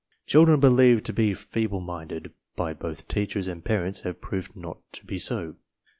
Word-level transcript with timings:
Children 0.25 0.59
believed 0.59 1.05
to 1.05 1.13
be 1.13 1.35
fee 1.35 1.67
ble 1.67 1.79
minded 1.79 2.31
by 2.55 2.73
both 2.73 3.07
teachers 3.07 3.47
and 3.47 3.63
parents 3.63 3.99
have 3.99 4.19
proved 4.19 4.55
not 4.55 4.79
to 4.93 5.05
be 5.05 5.19
so. 5.19 5.57